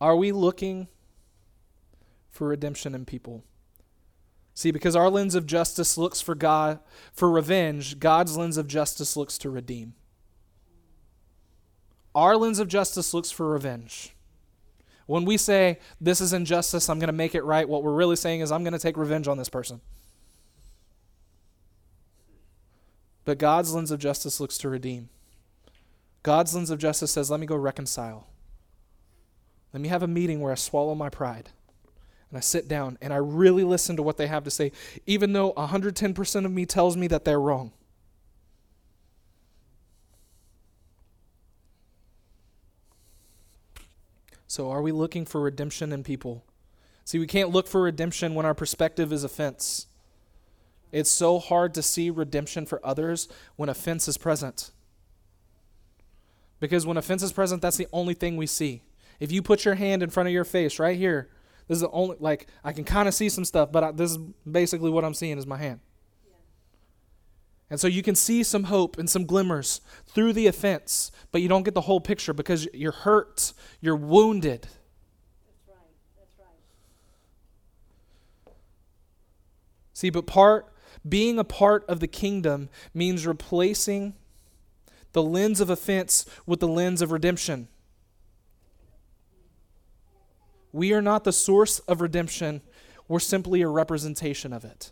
[0.00, 0.88] Are we looking
[2.30, 3.44] for redemption in people?
[4.54, 6.78] See, because our lens of justice looks for God
[7.12, 9.94] for revenge, God's lens of justice looks to redeem.
[12.14, 14.14] Our lens of justice looks for revenge.
[15.06, 18.16] When we say, this is injustice, I'm going to make it right, what we're really
[18.16, 19.80] saying is, I'm going to take revenge on this person.
[23.24, 25.08] But God's lens of justice looks to redeem.
[26.22, 28.28] God's lens of justice says, let me go reconcile.
[29.74, 31.50] Let me have a meeting where I swallow my pride
[32.30, 34.70] and I sit down and I really listen to what they have to say,
[35.04, 37.72] even though 110% of me tells me that they're wrong.
[44.46, 46.44] So, are we looking for redemption in people?
[47.04, 49.88] See, we can't look for redemption when our perspective is offense.
[50.92, 54.70] It's so hard to see redemption for others when offense is present.
[56.60, 58.82] Because when offense is present, that's the only thing we see.
[59.20, 61.30] If you put your hand in front of your face right here,
[61.68, 64.12] this is the only, like, I can kind of see some stuff, but I, this
[64.12, 64.18] is
[64.50, 65.80] basically what I'm seeing is my hand.
[67.70, 71.48] And so you can see some hope and some glimmers through the offense, but you
[71.48, 74.62] don't get the whole picture because you're hurt, you're wounded.
[74.62, 75.76] That's right.
[76.18, 78.54] That's right.
[79.94, 80.74] See, but part
[81.08, 84.14] being a part of the kingdom means replacing
[85.12, 87.68] the lens of offense with the lens of redemption.
[90.74, 92.60] We are not the source of redemption,
[93.06, 94.90] we're simply a representation of it.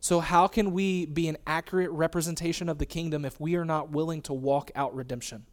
[0.00, 3.90] So, how can we be an accurate representation of the kingdom if we are not
[3.90, 5.46] willing to walk out redemption?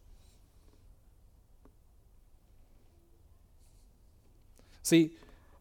[4.81, 5.11] See,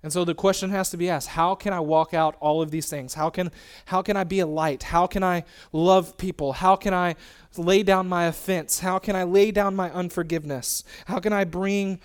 [0.03, 2.71] and so the question has to be asked, how can I walk out all of
[2.71, 3.13] these things?
[3.13, 3.51] How can
[3.85, 4.85] how can I be a light?
[4.85, 6.55] How can I love people?
[6.55, 7.15] How can I
[7.59, 8.81] lay down my offense?
[8.81, 10.83] How can I lay down my unforgiveness?
[11.05, 12.01] How can I bring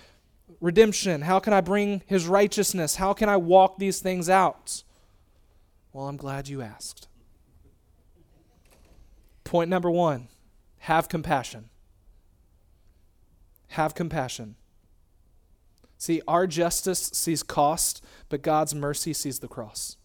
[0.66, 1.22] redemption?
[1.22, 2.96] How can I bring his righteousness?
[2.96, 4.82] How can I walk these things out?
[5.92, 7.06] Well, I'm glad you asked.
[9.44, 10.26] Point number 1,
[10.78, 11.70] have compassion.
[13.68, 14.56] Have compassion.
[15.98, 19.96] See, our justice sees cost, but God's mercy sees the cross.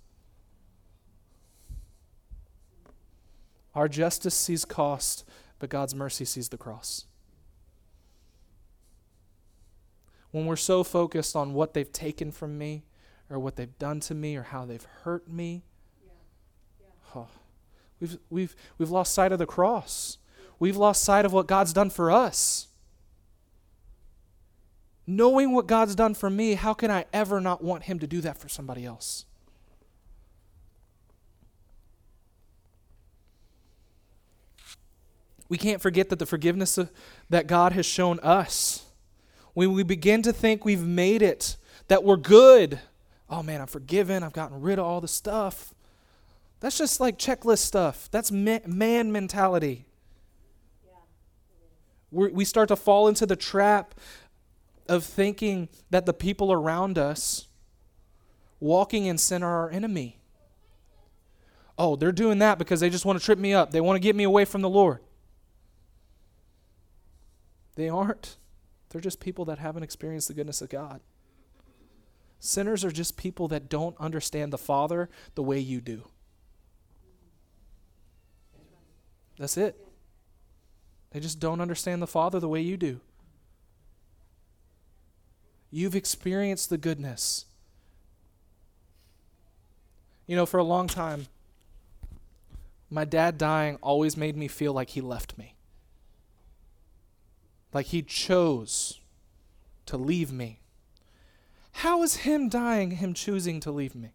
[3.73, 5.25] Our justice sees cost,
[5.57, 7.05] but God's mercy sees the cross.
[10.31, 12.85] When we're so focused on what they've taken from me,
[13.29, 15.63] or what they've done to me, or how they've hurt me,
[16.03, 16.11] yeah.
[16.81, 17.21] Yeah.
[17.21, 17.27] Oh,
[17.99, 20.17] we've, we've, we've lost sight of the cross.
[20.59, 22.67] We've lost sight of what God's done for us
[25.07, 28.21] knowing what God's done for me, how can I ever not want Him to do
[28.21, 29.25] that for somebody else?
[35.49, 36.91] We can't forget that the forgiveness of,
[37.29, 38.85] that God has shown us,
[39.53, 42.79] when we begin to think we've made it, that we're good,
[43.29, 45.73] oh man, I'm forgiven, I've gotten rid of all the stuff.
[46.59, 48.07] That's just like checklist stuff.
[48.11, 49.85] That's man mentality.
[52.11, 53.95] we we start to fall into the trap
[54.87, 57.47] of thinking that the people around us
[58.59, 60.19] walking in sin are our enemy.
[61.77, 63.71] Oh, they're doing that because they just want to trip me up.
[63.71, 64.99] They want to get me away from the Lord.
[67.75, 68.37] They aren't.
[68.91, 71.01] They're just people that haven't experienced the goodness of God.
[72.39, 76.07] Sinners are just people that don't understand the Father the way you do.
[79.37, 79.75] That's it.
[81.11, 82.99] They just don't understand the Father the way you do.
[85.71, 87.45] You've experienced the goodness.
[90.27, 91.27] You know, for a long time,
[92.89, 95.55] my dad dying always made me feel like he left me.
[97.73, 98.99] Like he chose
[99.85, 100.59] to leave me.
[101.73, 104.11] How is him dying, him choosing to leave me?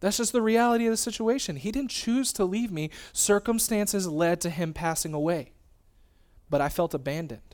[0.00, 1.56] That's just the reality of the situation.
[1.56, 2.90] He didn't choose to leave me.
[3.12, 5.52] Circumstances led to him passing away.
[6.48, 7.50] But I felt abandoned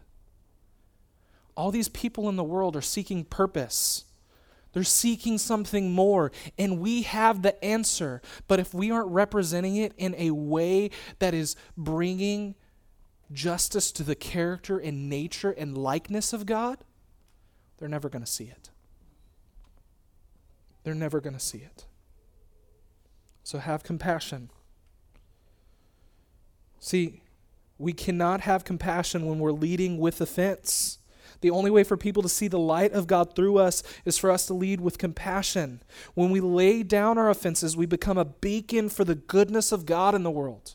[1.57, 4.05] all these people in the world are seeking purpose.
[4.73, 8.21] They're seeking something more, and we have the answer.
[8.47, 12.55] But if we aren't representing it in a way that is bringing
[13.33, 16.79] justice to the character and nature and likeness of God,
[17.79, 18.71] they're never going to see it.
[20.85, 21.87] They're never going to see it.
[23.43, 24.51] So have compassion.
[26.79, 27.23] See,
[27.79, 30.99] we cannot have compassion when we're leading with offense.
[31.41, 34.31] The only way for people to see the light of God through us is for
[34.31, 35.83] us to lead with compassion.
[36.15, 40.15] When we lay down our offenses, we become a beacon for the goodness of God
[40.15, 40.75] in the world.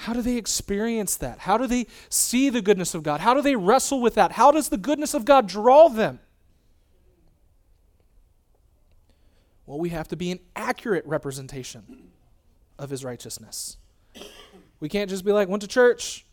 [0.00, 1.40] How do they experience that?
[1.40, 3.20] How do they see the goodness of God?
[3.20, 4.32] How do they wrestle with that?
[4.32, 6.20] How does the goodness of God draw them?
[9.64, 12.10] Well, we have to be an accurate representation
[12.78, 13.78] of his righteousness.
[14.78, 16.25] We can't just be like, went to church,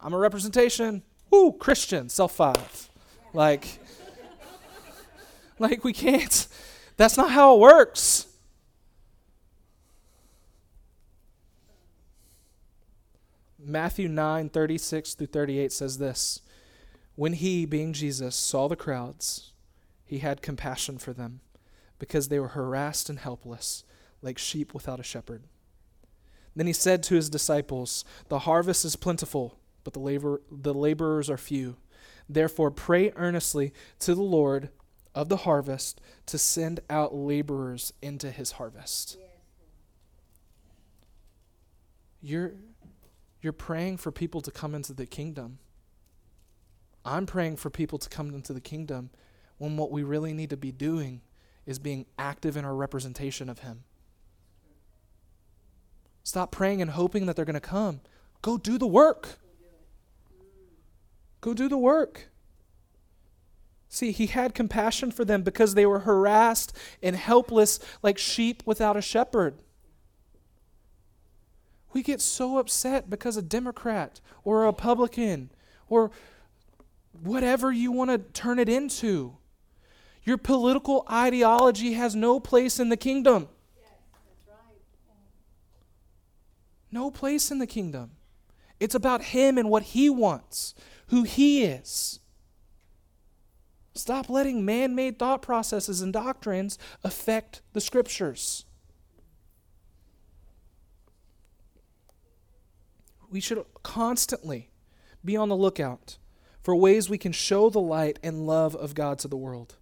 [0.00, 1.02] I'm a representation.
[1.30, 2.90] Woo, Christian, self five.
[3.32, 3.80] Like,
[5.58, 6.46] like we can't.
[6.96, 8.26] That's not how it works.
[13.58, 16.40] Matthew 9, 36 through 38 says this
[17.16, 19.52] When he, being Jesus, saw the crowds,
[20.06, 21.40] he had compassion for them,
[21.98, 23.84] because they were harassed and helpless,
[24.22, 25.42] like sheep without a shepherd.
[26.56, 31.30] Then he said to his disciples, The harvest is plentiful, but the, labor, the laborers
[31.30, 31.76] are few.
[32.28, 34.70] Therefore, pray earnestly to the Lord
[35.14, 39.16] of the harvest to send out laborers into his harvest.
[42.20, 42.52] You're,
[43.40, 45.58] you're praying for people to come into the kingdom.
[47.04, 49.10] I'm praying for people to come into the kingdom
[49.56, 51.22] when what we really need to be doing
[51.64, 53.84] is being active in our representation of Him.
[56.22, 58.00] Stop praying and hoping that they're going to come.
[58.42, 59.38] Go do the work.
[61.40, 62.28] Go do the work.
[63.88, 68.96] See, he had compassion for them because they were harassed and helpless like sheep without
[68.96, 69.62] a shepherd.
[71.92, 75.50] We get so upset because a Democrat or a Republican
[75.88, 76.10] or
[77.22, 79.36] whatever you want to turn it into.
[80.22, 83.48] Your political ideology has no place in the kingdom.
[86.90, 88.12] No place in the kingdom.
[88.80, 90.74] It's about Him and what He wants,
[91.08, 92.20] who He is.
[93.94, 98.64] Stop letting man made thought processes and doctrines affect the Scriptures.
[103.30, 104.70] we should constantly
[105.24, 106.18] be on the lookout
[106.62, 109.76] for ways we can show the light and love of God to the world.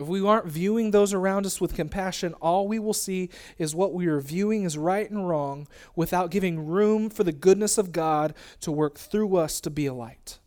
[0.00, 3.28] If we aren't viewing those around us with compassion, all we will see
[3.58, 7.76] is what we are viewing as right and wrong without giving room for the goodness
[7.76, 8.32] of God
[8.62, 10.38] to work through us to be a light.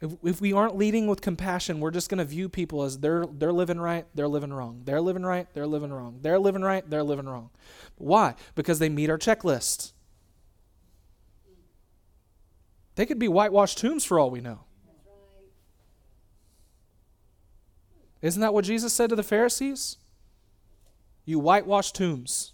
[0.00, 3.26] If, if we aren't leading with compassion, we're just going to view people as they're,
[3.26, 4.82] they're living right, they're living wrong.
[4.84, 6.20] They're living right, they're living wrong.
[6.22, 7.50] They're living right, they're living wrong.
[7.96, 8.36] Why?
[8.54, 9.92] Because they meet our checklist.
[12.94, 14.60] They could be whitewashed tombs for all we know.
[18.22, 19.96] Isn't that what Jesus said to the Pharisees?
[21.24, 22.52] You whitewash tombs.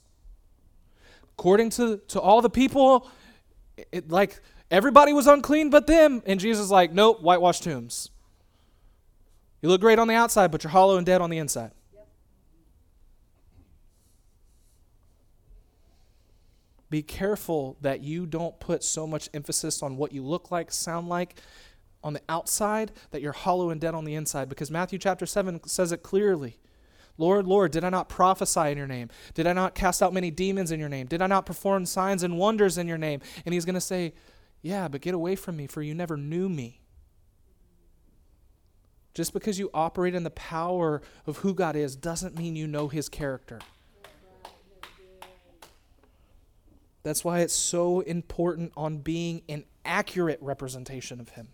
[1.38, 3.10] According to, to all the people,
[3.92, 4.40] it, like
[4.70, 6.22] Everybody was unclean but them.
[6.26, 8.10] And Jesus like, nope, whitewash tombs.
[9.62, 11.70] You look great on the outside, but you're hollow and dead on the inside.
[16.88, 21.08] Be careful that you don't put so much emphasis on what you look like, sound
[21.08, 21.40] like
[22.06, 25.60] on the outside that you're hollow and dead on the inside because Matthew chapter 7
[25.66, 26.56] says it clearly.
[27.18, 29.08] Lord, Lord, did I not prophesy in your name?
[29.34, 31.08] Did I not cast out many demons in your name?
[31.08, 33.22] Did I not perform signs and wonders in your name?
[33.44, 34.14] And he's going to say,
[34.62, 36.80] yeah, but get away from me, for you never knew me.
[39.12, 42.86] Just because you operate in the power of who God is doesn't mean you know
[42.86, 43.58] his character.
[47.02, 51.48] That's why it's so important on being an accurate representation of him.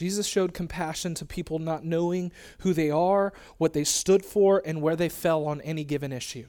[0.00, 4.80] Jesus showed compassion to people not knowing who they are, what they stood for, and
[4.80, 6.46] where they fell on any given issue.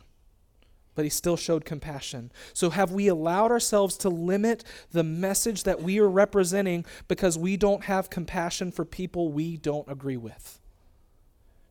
[0.96, 2.32] But he still showed compassion.
[2.54, 7.58] So, have we allowed ourselves to limit the message that we are representing because we
[7.58, 10.62] don't have compassion for people we don't agree with?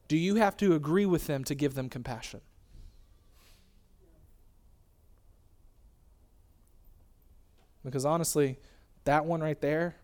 [0.06, 2.42] Do you have to agree with them to give them compassion?
[7.82, 8.58] Because honestly,
[9.04, 9.96] that one right there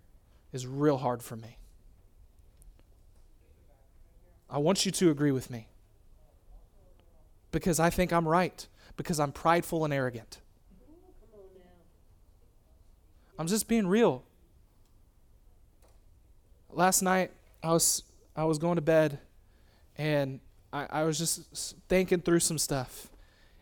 [0.54, 1.58] is real hard for me.
[4.49, 5.68] I want you to agree with me
[7.51, 8.66] because I think I'm right,
[8.97, 10.38] because I'm prideful and arrogant.
[13.38, 14.24] I'm just being real.
[16.70, 17.32] Last night,
[17.62, 18.03] I was
[18.34, 19.18] I was going to bed,
[19.97, 20.40] and
[20.72, 23.09] I, I was just thinking through some stuff,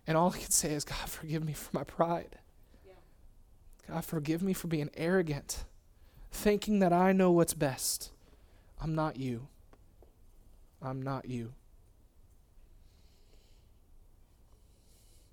[0.06, 2.38] and all I could say is, God, forgive me for my pride.
[3.88, 5.64] God, forgive me for being arrogant
[6.34, 8.10] thinking that I know what's best.
[8.80, 9.46] I'm not you.
[10.84, 11.54] I'm not you.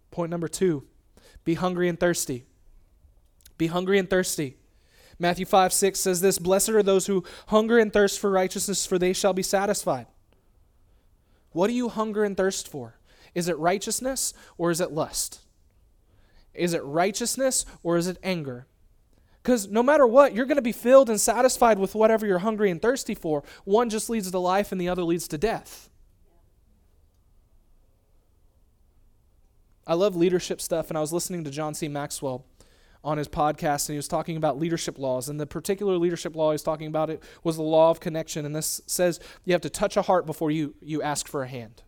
[0.09, 0.83] Point number two
[1.43, 2.45] be hungry and thirsty.
[3.57, 4.57] Be hungry and thirsty.
[5.19, 8.97] Matthew 5 6 says this Blessed are those who hunger and thirst for righteousness, for
[8.97, 10.07] they shall be satisfied.
[11.51, 12.97] What do you hunger and thirst for?
[13.35, 15.41] Is it righteousness or is it lust?
[16.53, 18.67] Is it righteousness or is it anger?
[19.41, 22.69] Because no matter what, you're going to be filled and satisfied with whatever you're hungry
[22.69, 23.43] and thirsty for.
[23.63, 25.89] One just leads to life and the other leads to death.
[29.87, 31.87] I love leadership stuff, and I was listening to John C.
[31.87, 32.45] Maxwell
[33.03, 35.29] on his podcast and he was talking about leadership laws.
[35.29, 38.45] And the particular leadership law he's talking about it was the law of connection.
[38.45, 41.47] And this says you have to touch a heart before you, you ask for a
[41.47, 41.81] hand.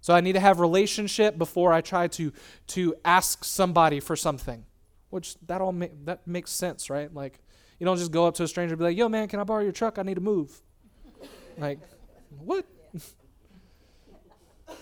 [0.00, 2.32] So I need to have relationship before I try to
[2.68, 4.66] to ask somebody for something.
[5.14, 7.14] Which that all ma- that makes sense, right?
[7.14, 7.38] Like
[7.78, 9.44] you don't just go up to a stranger and be like, "Yo, man, can I
[9.44, 9.96] borrow your truck?
[9.96, 10.60] I need to move."
[11.56, 11.78] like,
[12.40, 12.66] what?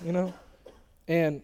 [0.03, 0.33] you know,
[1.07, 1.43] and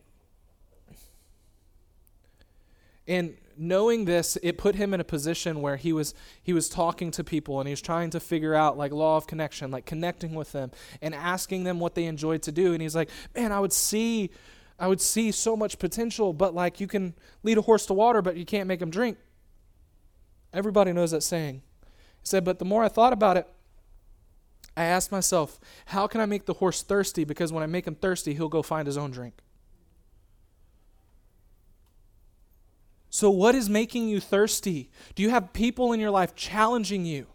[3.06, 7.10] and knowing this, it put him in a position where he was he was talking
[7.10, 10.34] to people and he was trying to figure out like law of connection, like connecting
[10.34, 10.70] with them
[11.02, 12.72] and asking them what they enjoyed to do.
[12.72, 14.30] And he's like, man, I would see
[14.78, 18.22] I would see so much potential, but like you can lead a horse to water,
[18.22, 19.18] but you can't make him drink.
[20.52, 21.62] Everybody knows that saying.
[22.20, 23.46] He said, but the more I thought about it,
[24.76, 27.24] I asked myself, how can I make the horse thirsty?
[27.24, 29.34] Because when I make him thirsty, he'll go find his own drink.
[33.10, 34.90] So, what is making you thirsty?
[35.14, 37.26] Do you have people in your life challenging you?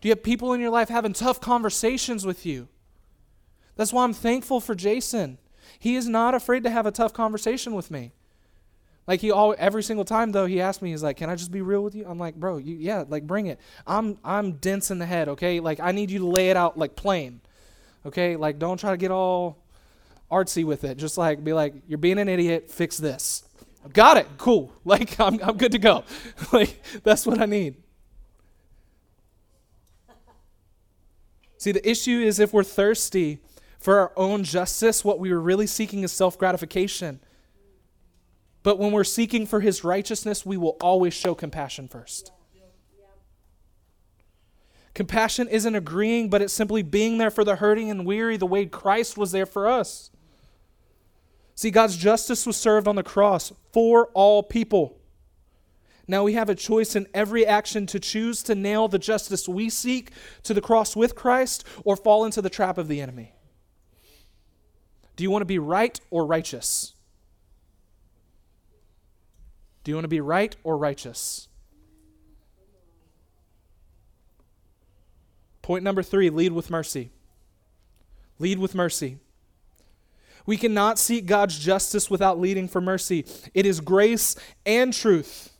[0.00, 2.68] Do you have people in your life having tough conversations with you?
[3.74, 5.38] That's why I'm thankful for Jason.
[5.84, 8.12] He is not afraid to have a tough conversation with me.
[9.06, 11.52] Like he all every single time though he asks me he's like, "Can I just
[11.52, 13.60] be real with you?" I'm like, "Bro, you, yeah, like bring it.
[13.86, 15.60] I'm I'm dense in the head, okay?
[15.60, 17.42] Like I need you to lay it out like plain.
[18.06, 18.34] Okay?
[18.34, 19.58] Like don't try to get all
[20.32, 20.96] artsy with it.
[20.96, 22.70] Just like be like, "You're being an idiot.
[22.70, 23.44] Fix this."
[23.92, 24.26] Got it.
[24.38, 24.72] Cool.
[24.86, 26.04] Like I'm I'm good to go.
[26.54, 27.74] like that's what I need.
[31.58, 33.40] See, the issue is if we're thirsty
[33.84, 37.20] for our own justice, what we are really seeking is self-gratification.
[38.62, 42.32] But when we're seeking for his righteousness, we will always show compassion first.
[44.94, 48.64] Compassion isn't agreeing, but it's simply being there for the hurting and weary the way
[48.64, 50.10] Christ was there for us.
[51.54, 54.96] See, God's justice was served on the cross for all people.
[56.08, 59.68] Now we have a choice in every action to choose to nail the justice we
[59.68, 60.10] seek
[60.44, 63.34] to the cross with Christ or fall into the trap of the enemy.
[65.16, 66.94] Do you want to be right or righteous?
[69.84, 71.48] Do you want to be right or righteous?
[75.62, 77.10] Point number three lead with mercy.
[78.38, 79.18] Lead with mercy.
[80.46, 83.24] We cannot seek God's justice without leading for mercy.
[83.54, 84.36] It is grace
[84.66, 85.53] and truth.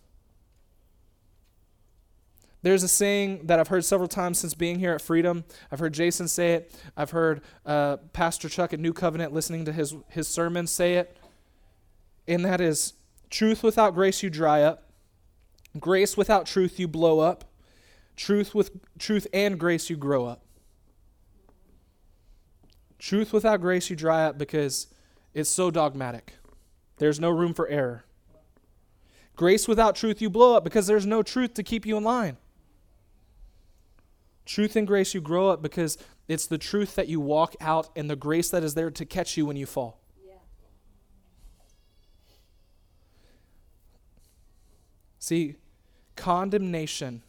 [2.64, 5.44] There's a saying that I've heard several times since being here at Freedom.
[5.70, 6.74] I've heard Jason say it.
[6.96, 11.18] I've heard uh, Pastor Chuck at New Covenant listening to his, his sermons say it.
[12.26, 12.94] And that is
[13.28, 14.90] truth without grace, you dry up.
[15.78, 17.44] Grace without truth, you blow up.
[18.16, 20.46] Truth with truth and grace, you grow up.
[22.98, 24.86] Truth without grace, you dry up because
[25.34, 26.32] it's so dogmatic.
[26.96, 28.06] There's no room for error.
[29.36, 32.38] Grace without truth, you blow up because there's no truth to keep you in line.
[34.44, 35.96] Truth and grace, you grow up because
[36.28, 39.36] it's the truth that you walk out and the grace that is there to catch
[39.36, 40.00] you when you fall.
[40.26, 40.34] Yeah.
[45.18, 45.56] See,
[46.16, 47.22] condemnation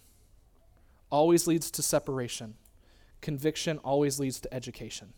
[1.09, 2.55] always leads to separation,
[3.21, 5.13] conviction always leads to education.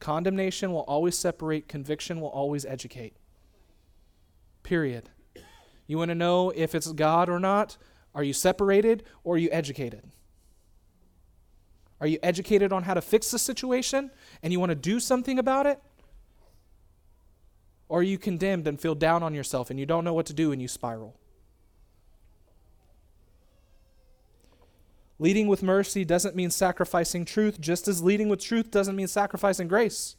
[0.00, 3.14] Condemnation will always separate, conviction will always educate.
[4.64, 5.10] Period.
[5.86, 7.76] You want to know if it's God or not?
[8.12, 10.02] Are you separated or are you educated?
[12.02, 14.10] Are you educated on how to fix the situation
[14.42, 15.80] and you want to do something about it?
[17.88, 20.32] Or are you condemned and feel down on yourself and you don't know what to
[20.32, 21.16] do and you spiral?
[25.20, 29.68] Leading with mercy doesn't mean sacrificing truth, just as leading with truth doesn't mean sacrificing
[29.68, 30.16] grace.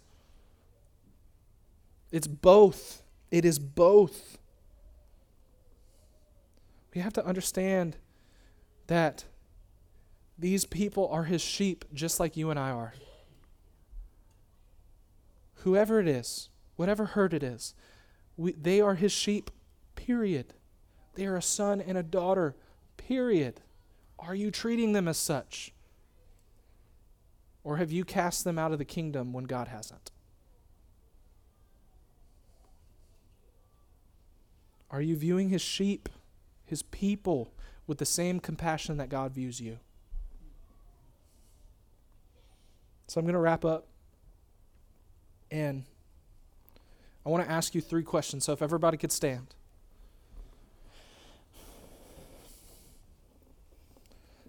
[2.14, 3.04] It's both.
[3.30, 4.38] It is both.
[6.96, 7.98] We have to understand
[8.88, 9.26] that
[10.44, 12.94] these people are his sheep just like you and I are.
[15.60, 17.74] Whoever it is, whatever herd it is,
[18.36, 19.50] we, they are his sheep,
[19.96, 20.54] period.
[21.16, 22.58] They are a son and a daughter,
[22.98, 23.62] period.
[24.20, 25.72] Are you treating them as such?
[27.64, 30.12] Or have you cast them out of the kingdom when God hasn't?
[34.92, 36.10] Are you viewing his sheep,
[36.66, 37.54] his people,
[37.88, 39.80] with the same compassion that God views you?
[43.08, 43.88] So I'm going to wrap up.
[45.52, 45.84] And
[47.26, 48.46] I want to ask you three questions.
[48.46, 49.48] So if everybody could stand.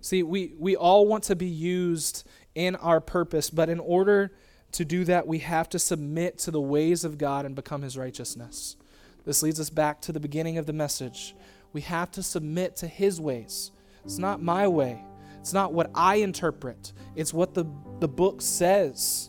[0.01, 4.33] See, we, we all want to be used in our purpose, but in order
[4.73, 7.97] to do that, we have to submit to the ways of God and become his
[7.97, 8.77] righteousness.
[9.25, 11.35] This leads us back to the beginning of the message.
[11.73, 13.71] We have to submit to His ways.
[14.05, 15.03] It's not my way,
[15.45, 17.67] it's not what I interpret, it's what the,
[18.01, 19.29] the book says.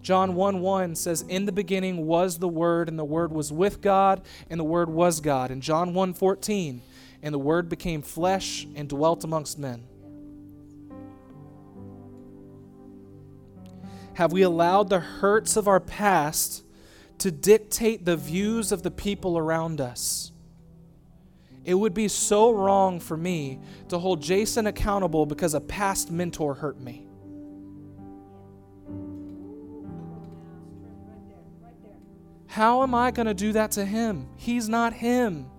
[0.00, 3.82] John 1 1 says, In the beginning was the Word, and the Word was with
[3.82, 5.50] God, and the Word was God.
[5.50, 6.80] And John 1 14,
[7.22, 9.84] and the Word became flesh and dwelt amongst men.
[14.14, 16.64] Have we allowed the hurts of our past
[17.18, 20.32] to dictate the views of the people around us?
[21.66, 23.58] It would be so wrong for me
[23.88, 27.08] to hold Jason accountable because a past mentor hurt me.
[32.46, 34.28] How am I going to do that to him?
[34.36, 35.50] He's not him.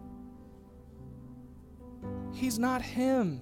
[2.31, 3.41] He's not him.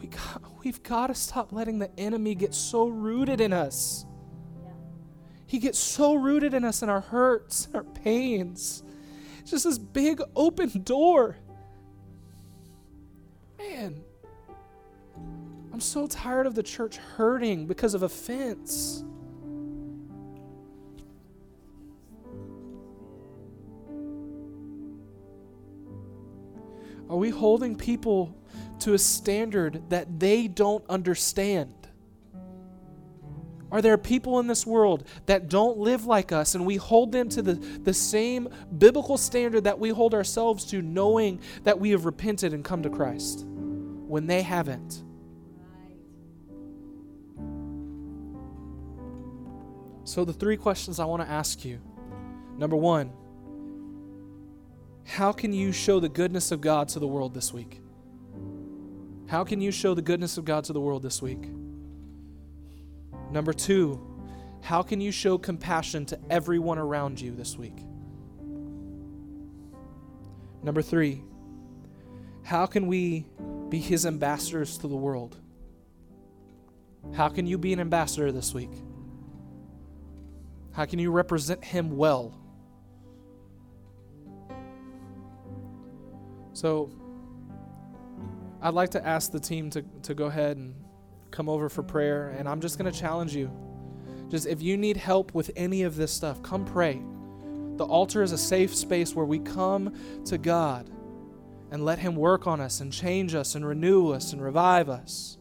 [0.00, 4.04] We got, we've got to stop letting the enemy get so rooted in us.
[5.52, 8.82] He gets so rooted in us and our hurts, and our pains.
[9.40, 11.36] It's just this big open door.
[13.58, 14.02] Man,
[15.70, 19.04] I'm so tired of the church hurting because of offense.
[27.10, 28.34] Are we holding people
[28.78, 31.81] to a standard that they don't understand?
[33.72, 37.30] Are there people in this world that don't live like us and we hold them
[37.30, 42.04] to the, the same biblical standard that we hold ourselves to, knowing that we have
[42.04, 45.02] repented and come to Christ when they haven't?
[50.04, 51.80] So, the three questions I want to ask you
[52.58, 53.10] number one,
[55.04, 57.80] how can you show the goodness of God to the world this week?
[59.28, 61.48] How can you show the goodness of God to the world this week?
[63.32, 63.98] Number two,
[64.60, 67.78] how can you show compassion to everyone around you this week?
[70.62, 71.22] Number three,
[72.42, 73.26] how can we
[73.70, 75.38] be his ambassadors to the world?
[77.14, 78.70] How can you be an ambassador this week?
[80.72, 82.34] How can you represent him well?
[86.52, 86.90] So,
[88.60, 90.74] I'd like to ask the team to, to go ahead and
[91.32, 92.28] come over for prayer.
[92.38, 93.50] And I'm just going to challenge you.
[94.28, 97.02] Just if you need help with any of this stuff, come pray.
[97.76, 99.92] The altar is a safe space where we come
[100.26, 100.88] to God
[101.70, 105.38] and let Him work on us and change us and renew us and revive us.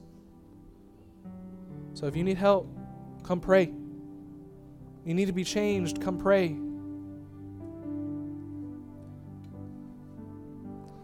[1.93, 2.67] So if you need help,
[3.23, 3.71] come pray.
[5.05, 6.57] You need to be changed, come pray.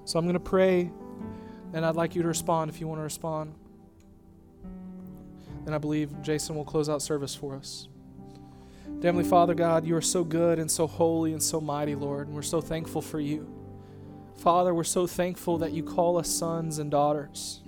[0.05, 0.89] So I'm going to pray,
[1.73, 3.53] and I'd like you to respond if you want to respond.
[5.67, 7.89] And I believe Jason will close out service for us.
[9.03, 12.35] Heavenly Father, God, you are so good and so holy and so mighty, Lord, and
[12.35, 13.53] we're so thankful for you.
[14.37, 17.59] Father, we're so thankful that you call us sons and daughters.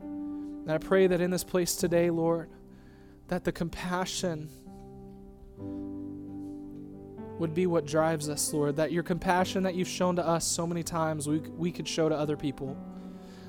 [0.00, 2.50] And I pray that in this place today, Lord,
[3.28, 4.50] that the compassion
[7.38, 8.76] would be what drives us, Lord.
[8.76, 12.10] That your compassion that you've shown to us so many times, we, we could show
[12.10, 12.76] to other people.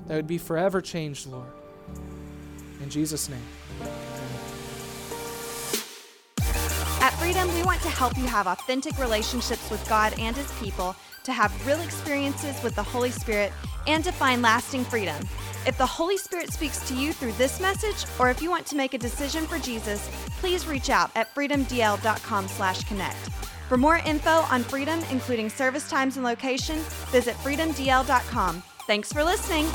[0.07, 1.51] That would be forever changed, Lord.
[2.81, 3.43] In Jesus' name.
[7.01, 10.95] At Freedom, we want to help you have authentic relationships with God and His people,
[11.23, 13.51] to have real experiences with the Holy Spirit,
[13.87, 15.17] and to find lasting freedom.
[15.65, 18.75] If the Holy Spirit speaks to you through this message, or if you want to
[18.75, 20.07] make a decision for Jesus,
[20.39, 23.29] please reach out at freedomdl.com/connect.
[23.67, 26.77] For more info on Freedom, including service times and location,
[27.11, 28.61] visit freedomdl.com.
[28.85, 29.65] Thanks for listening.